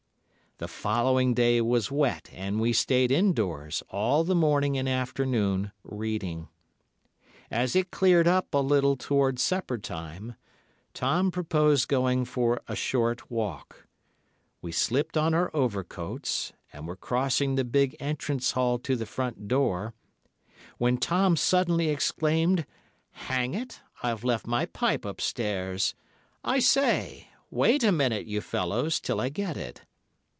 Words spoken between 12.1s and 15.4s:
for a short walk. We slipped on